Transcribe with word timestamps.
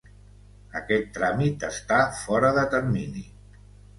Aquest 0.79 1.11
tràmit 1.17 1.65
està 1.69 1.99
fora 2.21 2.51
de 2.57 2.63
termini. 2.75 3.23